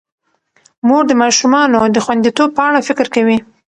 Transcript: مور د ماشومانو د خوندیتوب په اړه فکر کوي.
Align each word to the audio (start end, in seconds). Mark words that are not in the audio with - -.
مور 0.87 1.03
د 1.07 1.11
ماشومانو 1.21 1.79
د 1.95 1.97
خوندیتوب 2.05 2.49
په 2.57 2.61
اړه 2.67 2.85
فکر 2.87 3.05
کوي. 3.15 3.37